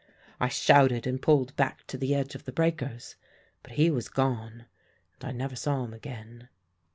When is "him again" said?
5.83-6.49